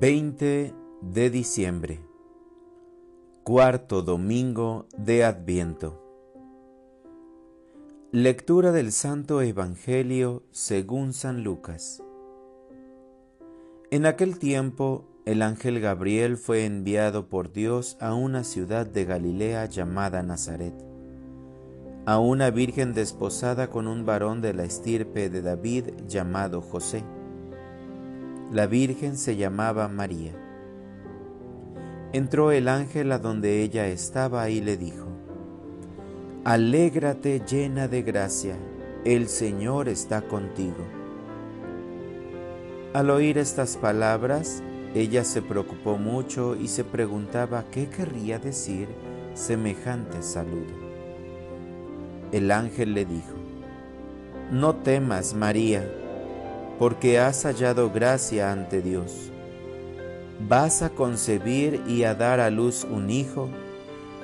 20 0.00 0.74
de 1.02 1.30
diciembre, 1.30 2.00
cuarto 3.42 4.02
domingo 4.02 4.86
de 4.96 5.24
Adviento. 5.24 6.00
Lectura 8.12 8.70
del 8.70 8.92
Santo 8.92 9.42
Evangelio 9.42 10.44
según 10.52 11.12
San 11.14 11.42
Lucas. 11.42 12.00
En 13.90 14.06
aquel 14.06 14.38
tiempo, 14.38 15.04
el 15.24 15.42
ángel 15.42 15.80
Gabriel 15.80 16.36
fue 16.36 16.64
enviado 16.64 17.28
por 17.28 17.50
Dios 17.50 17.96
a 18.00 18.14
una 18.14 18.44
ciudad 18.44 18.86
de 18.86 19.04
Galilea 19.04 19.64
llamada 19.64 20.22
Nazaret, 20.22 20.74
a 22.06 22.20
una 22.20 22.50
virgen 22.50 22.94
desposada 22.94 23.68
con 23.68 23.88
un 23.88 24.06
varón 24.06 24.42
de 24.42 24.54
la 24.54 24.62
estirpe 24.62 25.28
de 25.28 25.42
David 25.42 25.86
llamado 26.06 26.60
José 26.60 27.02
la 28.50 28.66
Virgen 28.66 29.18
se 29.18 29.36
llamaba 29.36 29.88
María. 29.88 30.32
Entró 32.12 32.50
el 32.50 32.68
ángel 32.68 33.12
a 33.12 33.18
donde 33.18 33.62
ella 33.62 33.86
estaba 33.88 34.48
y 34.48 34.62
le 34.62 34.78
dijo, 34.78 35.06
Alégrate 36.44 37.42
llena 37.46 37.88
de 37.88 38.02
gracia, 38.02 38.56
el 39.04 39.28
Señor 39.28 39.90
está 39.90 40.22
contigo. 40.22 40.86
Al 42.94 43.10
oír 43.10 43.36
estas 43.36 43.76
palabras, 43.76 44.62
ella 44.94 45.24
se 45.24 45.42
preocupó 45.42 45.98
mucho 45.98 46.56
y 46.56 46.68
se 46.68 46.84
preguntaba 46.84 47.66
qué 47.70 47.90
querría 47.90 48.38
decir 48.38 48.88
semejante 49.34 50.22
saludo. 50.22 50.72
El 52.32 52.50
ángel 52.50 52.94
le 52.94 53.04
dijo, 53.04 53.36
No 54.50 54.76
temas, 54.76 55.34
María, 55.34 55.86
porque 56.78 57.18
has 57.18 57.44
hallado 57.44 57.90
gracia 57.90 58.52
ante 58.52 58.80
Dios. 58.80 59.30
Vas 60.48 60.82
a 60.82 60.90
concebir 60.90 61.82
y 61.88 62.04
a 62.04 62.14
dar 62.14 62.38
a 62.38 62.50
luz 62.50 62.86
un 62.88 63.10
hijo, 63.10 63.48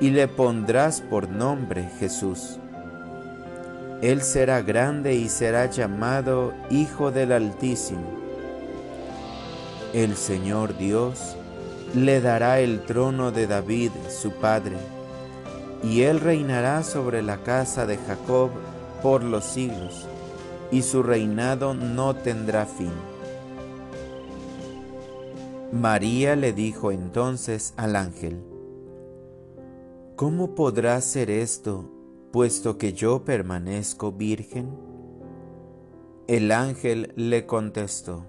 y 0.00 0.10
le 0.10 0.28
pondrás 0.28 1.00
por 1.00 1.28
nombre 1.28 1.90
Jesús. 1.98 2.58
Él 4.00 4.22
será 4.22 4.62
grande 4.62 5.14
y 5.14 5.28
será 5.28 5.66
llamado 5.66 6.54
Hijo 6.70 7.10
del 7.10 7.32
Altísimo. 7.32 8.16
El 9.92 10.16
Señor 10.16 10.78
Dios 10.78 11.36
le 11.94 12.20
dará 12.20 12.60
el 12.60 12.82
trono 12.82 13.32
de 13.32 13.46
David, 13.46 13.90
su 14.08 14.30
padre, 14.30 14.76
y 15.82 16.02
él 16.02 16.20
reinará 16.20 16.84
sobre 16.84 17.22
la 17.22 17.38
casa 17.38 17.86
de 17.86 17.98
Jacob 17.98 18.50
por 19.02 19.24
los 19.24 19.44
siglos 19.44 20.06
y 20.70 20.82
su 20.82 21.02
reinado 21.02 21.74
no 21.74 22.14
tendrá 22.14 22.66
fin. 22.66 22.92
María 25.72 26.34
le 26.34 26.52
dijo 26.52 26.92
entonces 26.92 27.74
al 27.76 27.96
ángel, 27.96 28.42
¿Cómo 30.16 30.54
podrá 30.54 31.00
ser 31.00 31.30
esto, 31.30 31.90
puesto 32.32 32.76
que 32.76 32.92
yo 32.92 33.24
permanezco 33.24 34.12
virgen? 34.12 34.68
El 36.26 36.50
ángel 36.52 37.12
le 37.16 37.46
contestó, 37.46 38.26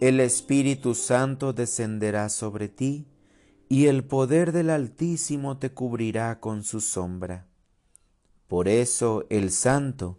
El 0.00 0.20
Espíritu 0.20 0.94
Santo 0.94 1.52
descenderá 1.52 2.28
sobre 2.28 2.68
ti, 2.68 3.06
y 3.68 3.86
el 3.86 4.04
poder 4.04 4.52
del 4.52 4.70
Altísimo 4.70 5.58
te 5.58 5.72
cubrirá 5.72 6.40
con 6.40 6.62
su 6.62 6.80
sombra. 6.80 7.46
Por 8.48 8.68
eso 8.68 9.26
el 9.30 9.50
Santo, 9.50 10.18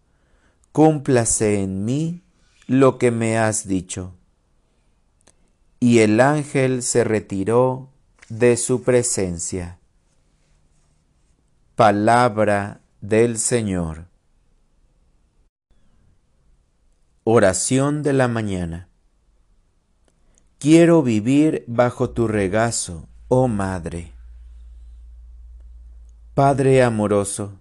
cúmplase 0.71 1.61
en 1.61 1.85
mí 1.85 2.23
lo 2.67 2.97
que 2.97 3.11
me 3.11 3.37
has 3.37 3.67
dicho. 3.67 4.13
Y 5.79 5.99
el 5.99 6.19
ángel 6.21 6.83
se 6.83 7.03
retiró 7.03 7.89
de 8.29 8.55
su 8.55 8.83
presencia. 8.83 9.79
Palabra 11.75 12.81
del 13.01 13.37
Señor. 13.37 14.05
Oración 17.23 18.03
de 18.03 18.13
la 18.13 18.27
mañana. 18.27 18.87
Quiero 20.59 21.01
vivir 21.01 21.65
bajo 21.67 22.11
tu 22.11 22.27
regazo, 22.27 23.07
oh 23.27 23.47
Madre. 23.47 24.13
Padre 26.35 26.83
amoroso, 26.83 27.59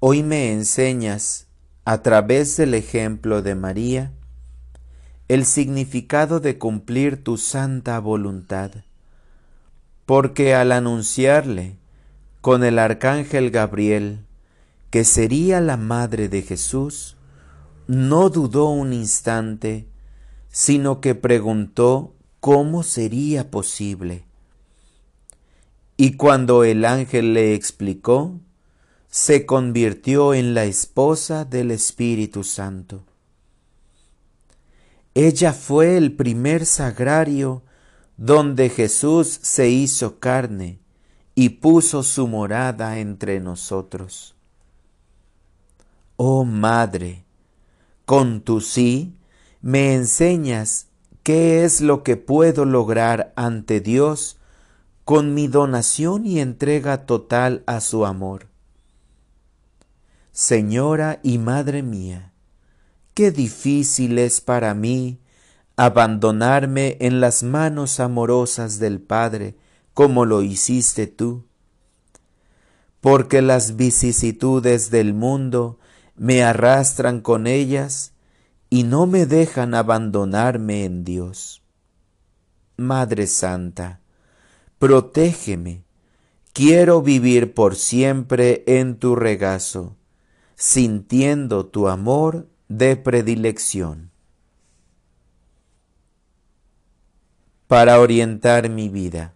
hoy 0.00 0.22
me 0.22 0.52
enseñas 0.52 1.49
a 1.90 2.02
través 2.02 2.56
del 2.56 2.74
ejemplo 2.74 3.42
de 3.42 3.56
María, 3.56 4.12
el 5.26 5.44
significado 5.44 6.38
de 6.38 6.56
cumplir 6.56 7.24
tu 7.24 7.36
santa 7.36 7.98
voluntad, 7.98 8.70
porque 10.06 10.54
al 10.54 10.70
anunciarle 10.70 11.78
con 12.42 12.62
el 12.62 12.78
arcángel 12.78 13.50
Gabriel 13.50 14.20
que 14.90 15.02
sería 15.02 15.60
la 15.60 15.76
madre 15.76 16.28
de 16.28 16.42
Jesús, 16.42 17.16
no 17.88 18.30
dudó 18.30 18.68
un 18.68 18.92
instante, 18.92 19.88
sino 20.48 21.00
que 21.00 21.16
preguntó 21.16 22.14
cómo 22.38 22.84
sería 22.84 23.50
posible. 23.50 24.22
Y 25.96 26.12
cuando 26.12 26.62
el 26.62 26.84
ángel 26.84 27.34
le 27.34 27.54
explicó, 27.54 28.38
se 29.10 29.44
convirtió 29.44 30.34
en 30.34 30.54
la 30.54 30.64
esposa 30.64 31.44
del 31.44 31.72
Espíritu 31.72 32.44
Santo. 32.44 33.02
Ella 35.14 35.52
fue 35.52 35.96
el 35.96 36.12
primer 36.12 36.64
sagrario 36.64 37.62
donde 38.16 38.68
Jesús 38.68 39.40
se 39.42 39.68
hizo 39.68 40.20
carne 40.20 40.78
y 41.34 41.48
puso 41.48 42.04
su 42.04 42.28
morada 42.28 43.00
entre 43.00 43.40
nosotros. 43.40 44.36
Oh 46.16 46.44
Madre, 46.44 47.24
con 48.04 48.42
tu 48.42 48.60
sí 48.60 49.16
me 49.60 49.94
enseñas 49.94 50.86
qué 51.24 51.64
es 51.64 51.80
lo 51.80 52.04
que 52.04 52.16
puedo 52.16 52.64
lograr 52.64 53.32
ante 53.34 53.80
Dios 53.80 54.36
con 55.04 55.34
mi 55.34 55.48
donación 55.48 56.26
y 56.26 56.38
entrega 56.38 57.06
total 57.06 57.64
a 57.66 57.80
su 57.80 58.06
amor. 58.06 58.49
Señora 60.42 61.20
y 61.22 61.36
Madre 61.36 61.82
mía, 61.82 62.32
qué 63.12 63.30
difícil 63.30 64.18
es 64.18 64.40
para 64.40 64.72
mí 64.72 65.20
abandonarme 65.76 66.96
en 67.00 67.20
las 67.20 67.42
manos 67.42 68.00
amorosas 68.00 68.78
del 68.78 69.02
Padre, 69.02 69.54
como 69.92 70.24
lo 70.24 70.40
hiciste 70.40 71.06
tú, 71.06 71.44
porque 73.02 73.42
las 73.42 73.76
vicisitudes 73.76 74.90
del 74.90 75.12
mundo 75.12 75.78
me 76.16 76.42
arrastran 76.42 77.20
con 77.20 77.46
ellas 77.46 78.14
y 78.70 78.84
no 78.84 79.06
me 79.06 79.26
dejan 79.26 79.74
abandonarme 79.74 80.86
en 80.86 81.04
Dios. 81.04 81.62
Madre 82.78 83.26
Santa, 83.26 84.00
protégeme, 84.78 85.84
quiero 86.54 87.02
vivir 87.02 87.52
por 87.52 87.76
siempre 87.76 88.64
en 88.66 88.96
tu 88.96 89.16
regazo 89.16 89.98
sintiendo 90.60 91.64
tu 91.64 91.88
amor 91.88 92.46
de 92.68 92.94
predilección. 92.94 94.10
Para 97.66 97.98
orientar 97.98 98.68
mi 98.68 98.90
vida. 98.90 99.32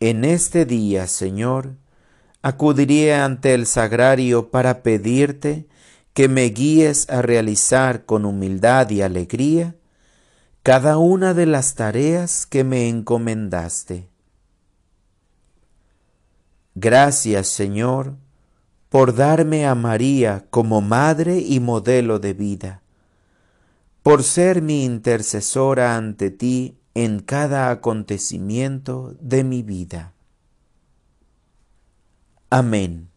En 0.00 0.24
este 0.24 0.64
día, 0.64 1.06
Señor, 1.06 1.76
acudiré 2.42 3.14
ante 3.14 3.54
el 3.54 3.66
sagrario 3.66 4.50
para 4.50 4.82
pedirte 4.82 5.68
que 6.12 6.26
me 6.26 6.46
guíes 6.46 7.08
a 7.08 7.22
realizar 7.22 8.04
con 8.04 8.24
humildad 8.24 8.90
y 8.90 9.02
alegría 9.02 9.76
cada 10.64 10.98
una 10.98 11.34
de 11.34 11.46
las 11.46 11.76
tareas 11.76 12.46
que 12.46 12.64
me 12.64 12.88
encomendaste. 12.88 14.08
Gracias, 16.74 17.46
Señor, 17.46 18.16
por 18.88 19.14
darme 19.14 19.66
a 19.66 19.74
María 19.74 20.46
como 20.50 20.80
madre 20.80 21.40
y 21.40 21.60
modelo 21.60 22.18
de 22.18 22.32
vida, 22.32 22.82
por 24.02 24.22
ser 24.22 24.62
mi 24.62 24.84
intercesora 24.84 25.96
ante 25.96 26.30
ti 26.30 26.78
en 26.94 27.20
cada 27.20 27.70
acontecimiento 27.70 29.14
de 29.20 29.44
mi 29.44 29.62
vida. 29.62 30.14
Amén. 32.50 33.10